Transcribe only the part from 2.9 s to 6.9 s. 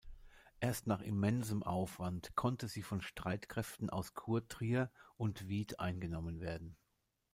Streitkräften aus Kurtrier und Wied eingenommen werden.